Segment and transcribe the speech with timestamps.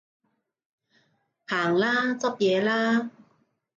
[1.45, 3.11] 行啦，執嘢啦